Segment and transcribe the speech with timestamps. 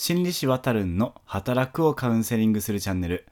[0.00, 3.26] 心理師わたるんの働くをカウンセリングするチャンネル。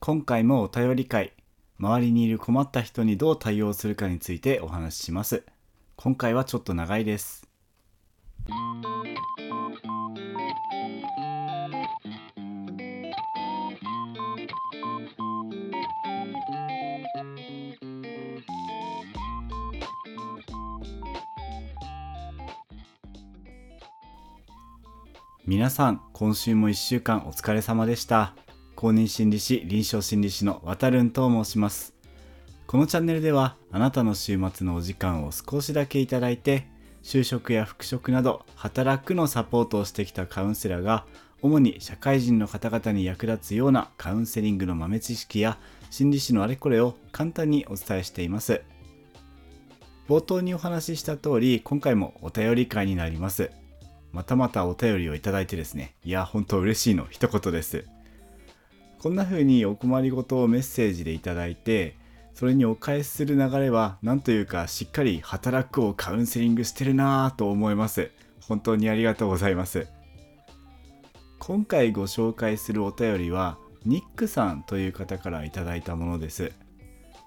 [0.00, 1.32] 今回もお便り会。
[1.78, 5.44] 周りにいる困った人にどう対応するかについてお話しします。
[5.94, 7.46] 今回はちょっと長いです。
[25.48, 28.34] 皆さん今週も1週間お疲れ様でした。
[28.76, 31.94] 公認心理師臨床心理師の渡るんと申します。
[32.66, 36.66] このチャンネルではあなたの週末のお時間を少しだけいただいて
[37.02, 41.06] 就職や復職など働くのサポートをしてきたカウンセラーが
[41.40, 45.56] 主に社会人の方々に役立つようなカウンセリングの豆知識や
[45.88, 48.60] 心理師のあれこれを簡単にお伝えしています。
[50.10, 53.50] 冒頭にお話しした通り今回もお便り会になります。
[54.12, 57.84] またまたお便りをいただいてですね、いや、本当嬉しいの一言です。
[58.98, 61.96] こんな風にお困りごとをメッセージでいただいて、
[62.34, 68.10] それにお返しする流れは、なんというかしっかり働くをカウンセリングしてるなぁと思います。
[68.40, 69.86] 本当にありがとうございます。
[71.38, 76.52] 今回ご紹介するお便りは、ニックさんという方からいただいたものです。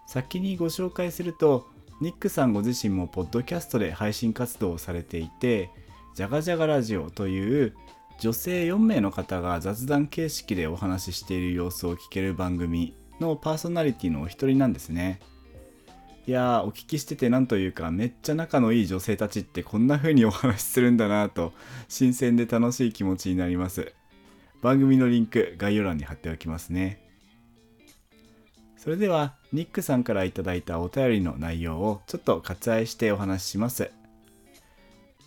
[0.07, 1.67] 先にご紹介すると、
[2.01, 5.69] ニックさんご自身もポッドキャストで配信活動をされていて、
[6.13, 7.73] じゃがじゃがラジオという
[8.19, 15.19] 女性4名の方が雑談形式でお話ししている様子を聞ける番組のパーソナリティのお一人なんですね。
[16.27, 21.51] いやーお聞きしててなんというかめっちゃ仲のいい女性たちってこんな風にお話しするんだなと
[21.89, 23.93] 新鮮で楽しい気持ちになります。
[24.61, 27.01] 番組のリンク概要欄に貼っておきますね。
[28.77, 33.91] それではニックさんから頂いたお便りの内容をちょっと割愛してお話しします。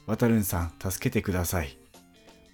[0.06, 1.78] わたるんさん、助けてください。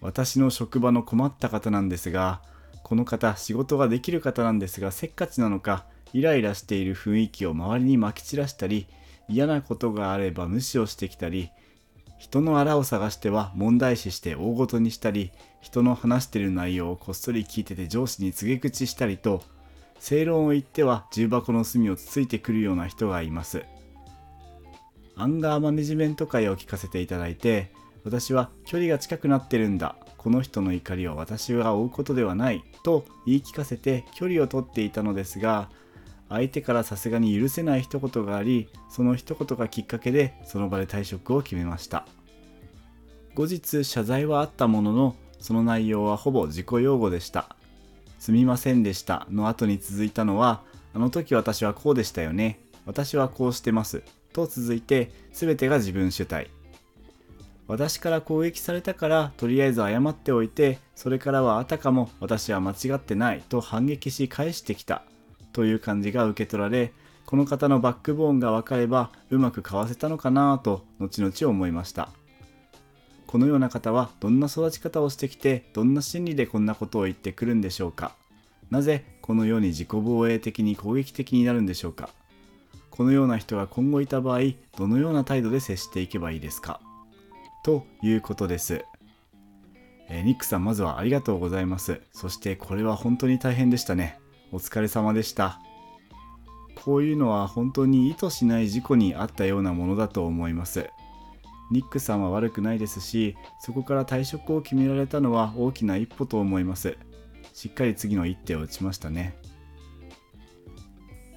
[0.01, 2.43] 私の職場の困った方なんですが、
[2.85, 8.87] この方、仕事ができる方なんですが、せっかちなのか、イライラしている雰囲気を周りにまき散らしたり、
[9.29, 11.51] 嫌なことがあれば無視をしてきたり、
[12.19, 19.43] 人のあらを探しては問題視して大ごとにしたり、人の話してる内容をこっそり聞いてて上司に告げ口したりと、
[19.99, 23.65] 正論を言っては重箱の隅をつついてくるような人がいます。
[25.21, 27.71] アンガーマネジメント会を聞かせていただいて
[28.05, 29.97] 私は距離が近くなってるんだ。
[30.17, 35.69] この人の怒りを私が追うことではないと言い聞かせて距離をとっていたのですが
[36.31, 42.07] 相手からさすがに許せない一言がありその一言がきっかけでその場で退職を決めました。
[43.35, 47.57] 後日謝罪はあったもののその内容はほぼ自己擁護でした
[48.19, 50.63] すみませんでしたの後に続いたのは
[50.95, 52.61] あの時私はこうでしたよね。
[52.87, 54.03] 私はこうしてます。
[54.33, 56.49] と続いて全てが自分主体。
[57.71, 65.05] 私から攻撃されたからとりあえず謝っておいてそれからはあたかも私は間違ってないと反撃し返してきた
[65.53, 66.93] という感じが受け取られ
[67.27, 72.09] この方のバックボーンが分かればうまくかわせたのかなと後々思いました。
[73.29, 78.17] このような方はどんな育ち方をしてきてどんな心理でこんなことを言ってくるんでしょうか。
[78.69, 82.11] なぜこのように自己防衛的に攻撃的になるんでしょうか。
[83.01, 84.41] このような人が今後いた場合
[84.77, 86.83] どのような態度で接していけばいいですか？
[87.65, 88.85] ということです、
[90.11, 92.03] えー、ニックさんまずはありがとうございます。
[92.13, 94.21] そしてこれは本当に大変でしたね。
[94.53, 95.61] お疲れ様でした。
[96.85, 100.91] こういうのは本当に意図しない事故にあったようなものだと思います。
[101.71, 106.99] ニックさんは悪くないですしそこから退職を決められたのは大きな一歩と思います。
[107.55, 109.39] しっかり次の一手を打ちましたね。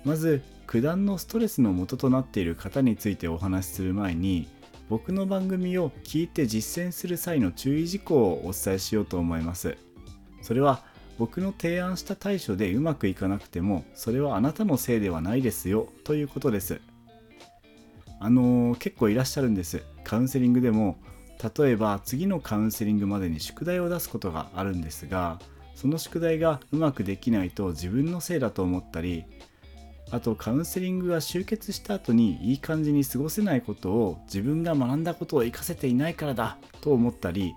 [0.04, 4.48] まず九段のストレスの元となっている方についてお話しする前に
[4.90, 9.78] 僕の番組を聞いて実践する際の注意事項をお伝えしようと思います。
[10.42, 10.82] それは
[11.20, 16.82] 僕の提案した対処でうまくいかなくてもそれはあなたのせいではないですよということです。
[18.20, 19.84] あのー、結構いらっしゃるんです。
[20.04, 20.98] カウンセリングでも
[21.56, 25.38] 例えば次のカウンセリングまでに宿題を出すことがあるんですが
[25.76, 29.26] その宿題がうまくできないと自分のせいだと思ったり
[30.14, 37.56] あとカウンセリングが終結した後にいい感じに過ごせないことを自分が学んだことを活かせていないからだと思ったり。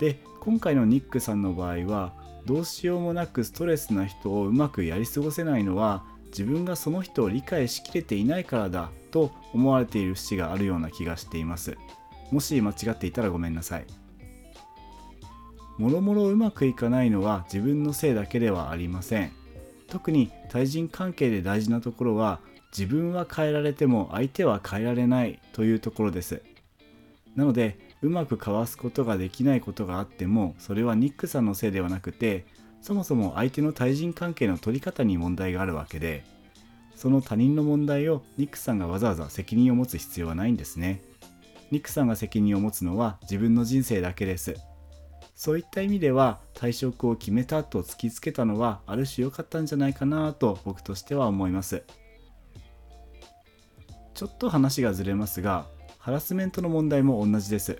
[0.00, 2.14] で今回のニックさんの場合は
[2.46, 11.76] どうしようもなくストレスな人をうまくやり過ごせないのは自分がその人を理解しきれていないからだと思われている節があるような気がしています。
[12.30, 13.86] もし間違っていたらごめんなさい。
[15.76, 19.37] もろもろうまくいかないのは自分のせいだけではありません。
[19.88, 22.40] 特に対人関係で大事なところは
[22.76, 26.42] 自分は変えられても相手は変えられないというところです。
[27.34, 32.46] なのでうまく交わすことができないことがあってもそれはニックさんのせいではなくて
[32.80, 36.24] そもそも相手の対人関係の取り方に問題があるわけで
[36.94, 41.00] その他人の問題をニックさんがわざわざ責任を持つ必要はないんですね。
[41.70, 44.56] ニックさんが責任を持つのは自分の人生だけです。
[45.38, 51.84] そういった意味では退職を決めたと突きつけたのはある種良かったんじゃないかなと僕としては思います。
[54.14, 55.66] ちょっと話がずれますが
[56.00, 57.78] ハラスメントの問題も同じです。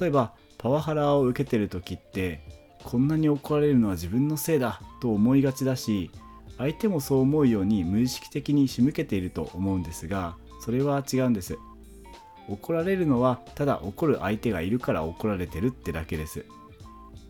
[0.00, 2.40] 例えばパワハラを受けてる時って
[2.82, 6.10] こんなに怒られるのは自分のせいだと思いがちだし
[6.56, 11.58] 相手もそう思うように無意識的に仕向けていると思うんですがそれは違うんです。
[12.48, 16.46] 怒られるのはただ怒る相手がいるから怒られてるってだけです。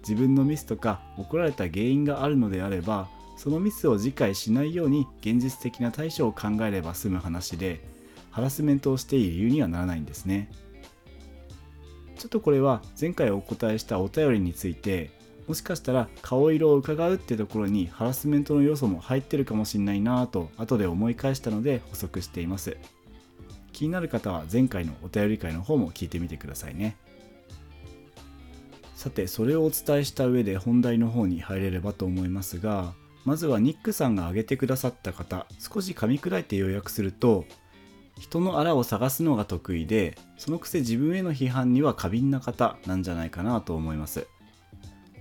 [0.08, 7.80] 自分のミスとか怒られた原因があるのであればそのミスを次回しないように現実的な対処を考えれば済む話で
[8.30, 10.50] ハラスメントをしている理由にはならないんですね。
[12.16, 15.10] ちょっとこれは前回お答えしたお便りについて
[15.46, 22.76] もしかしたら顔色を伺うってところにハラスメントの要素も入ってるかもしれないなぁと後で思い返したので補足しています。
[23.72, 26.96] 気になる方は前回のお便り会の方も聞いてみてくださいね。
[29.06, 32.92] さてそれをお伝えした上で本題の方に入れればと思いますが
[33.24, 37.44] まずはニックさんが挙げてくださった方少し噛み砕いて要約すると
[38.18, 44.26] 人のあらを探すのが得意でそのくせ自分への批判には過敏な方なんじゃないかなと思います。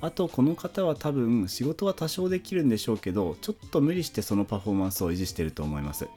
[0.02, 6.08] あとこの方は多分仕事は多少できるんでしょうけどちょっと無理してそのパフォーマンスを維持してると思います。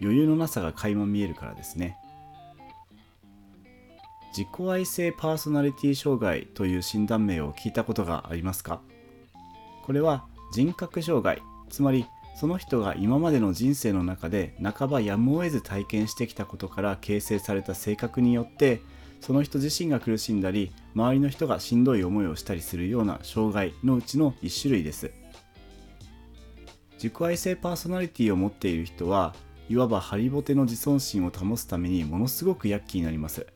[0.00, 1.96] 余裕のなさが垣間見えるからですね。
[4.36, 8.82] 自己愛性パーソナリティ障害という診断名を聞いたことがありますか？
[9.82, 11.40] これは人格障害
[11.70, 12.04] つまり
[12.38, 18.82] その人が今までの人生の中で半ばやむを得ず体験してきたことから形成された性格によって
[19.22, 25.12] その人自身が苦しんだり周りの人がしんどい思いをしたりするような障害のうちの一種類です。
[26.96, 29.34] 自己愛性パーソナリティを持っている人は
[29.70, 33.46] いわばハリボテの自尊心を保つためにものすごく躍起になります。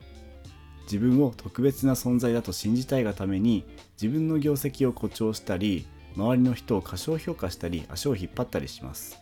[0.91, 3.65] 自分を特別な存在だと信じたいがために
[4.01, 9.17] 自分の業績を誇張したり周りの人を過小評価したり足を引っ張ったりします。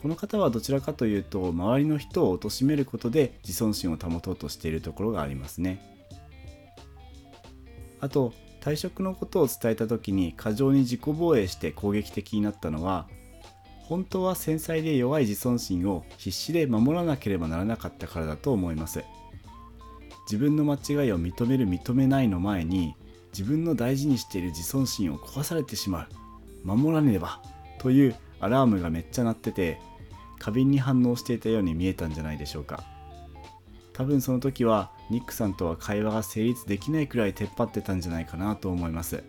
[0.00, 5.82] この方はどちらかというと周りの人を貶めることで自尊心を保とうとしているところがありますね。
[8.00, 13.08] あと退職のことを伝えた時に過剰に自己防衛して攻撃的になったのは
[13.82, 19.04] 本当は繊細で弱い自尊心を必死で守らなければならなかったからだと思います。
[20.26, 22.94] 自分の間違いを認める認めないの前に
[23.32, 26.08] 自分の大事にしている自尊心を壊されてしまう。
[26.64, 27.40] 守らねば
[27.78, 29.78] というアラームがめっちゃ鳴ってて
[30.38, 32.84] 過敏に反応していたように見えたんじゃないでしょうか。
[33.92, 39.22] 多分その時はニックさんとは会話が成立できないくらい出っ張ってたんじゃないかなと思います。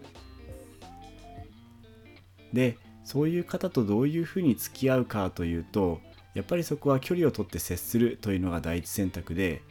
[2.52, 6.02] でそういう方とどういうふうに付き合うかというと
[6.34, 9.62] やっぱりそこは距離をとって接するというのが第一選択で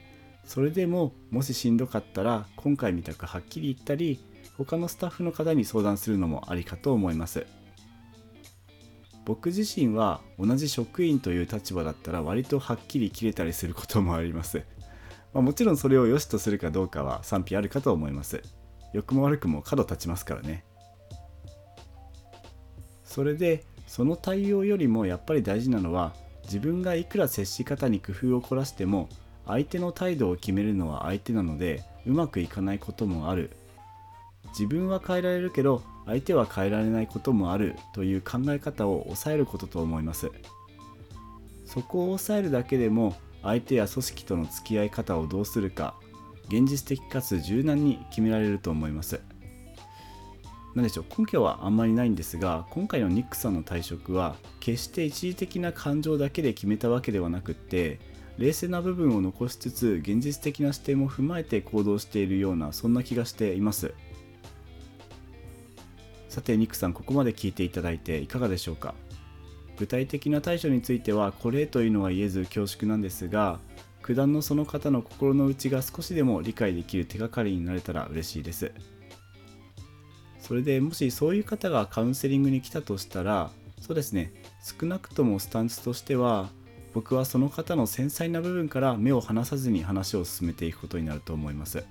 [0.47, 4.21] それでももししんどかったら今回みたくはっきり言ったり
[4.57, 7.47] 他のスタッフの方に相談するのもありかと思います。
[9.27, 14.65] 僕自身は同じ職員という立場だったら割とはっきり切れたりすることもあります。
[15.35, 18.41] まあ、もちろんそれを良しとするかどうかは賛否あるかと思います。
[18.93, 20.65] 良くも悪くも角立ちますからね。
[23.03, 29.09] それでその対応よりもやっぱり大事なのは自分がいくら接し方に工夫を凝らしても
[29.47, 33.51] 相手の態度を決めるのは相手なのでうまくいかないこともある。
[34.51, 40.31] 自分は変えられるけど相手は変えられないこともあるという考え方を抑えることと思います。
[41.65, 45.95] そこを抑えるだけでも相手や組織との付き合い方をどうするか
[46.49, 49.21] 現実的かつ柔軟に決められると思います。
[50.77, 57.99] 何でしょう根拠はあんまりないんですが今回のニックさんの退職は決して一時的な感情だけで決めたわけではなくって
[58.39, 63.95] 冷静な部分を残しつつ現実的な視点も踏まえて行動しているようなそんな気がしています。
[66.29, 68.95] さてニックさんここまで聞いていただいていかがでしょうか？
[69.79, 73.59] 具体的な対処についてはこれというのは言えず恐縮なんですが
[74.03, 78.71] 九段のその方の心の内が少しでも理解できる手がかりになれたら嬉しいです。
[80.41, 83.51] それでもしそういう方がカウンセリングに来たとしたら
[83.81, 84.33] そうですね。
[84.63, 86.51] 少なくともスタンスとしては
[86.97, 91.85] 僕はその方の繊細な部分から目を離さずに話を進めていくことになると思います。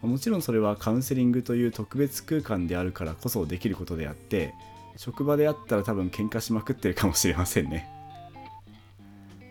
[0.00, 4.54] もちろんそれはカウンセリングという特別空間であるからこそできることであって
[4.96, 7.88] 職場であったら多分喧嘩しまくってるかもしれませんね。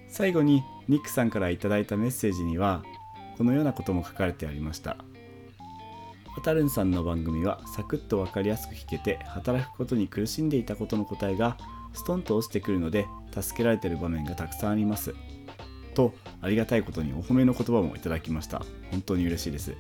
[0.08, 2.86] 最後にニックさんから頂いたメッセージには
[3.38, 4.92] このようなことも書かれてありました。
[4.92, 11.58] わたるんさんの番組はサクッと分かりやすく聞けて働くことに苦しんでいたことの答えが
[11.94, 15.16] ストンと落ちてくるので助けられてる場面がたくさんあります。
[15.94, 18.64] とありがたいことにお褒めの言葉もいただきました。
[18.92, 19.76] 本当に嬉しいです。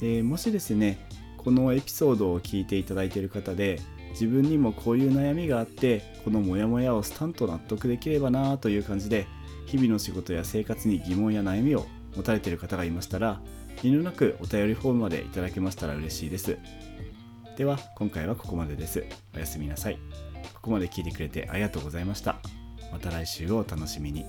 [0.00, 9.26] でもしですねこのエピソードを聞いていただいている方で自分にもこういう悩みがあってこのモヤモヤをスタンと納得できればなという感じで
[9.66, 11.86] 日々の仕事や生活に疑問や悩みを
[12.16, 13.40] 持たれている方がいましたら
[13.82, 16.58] 遠慮なくお便りフォームまでいただけましたら嬉しいです。
[17.56, 19.04] では今回はここまでです。
[19.34, 20.31] おやすみなさい。
[20.62, 22.36] こまで聞いてくれてありがとうございました。
[22.92, 24.24] また来週をお楽しみに。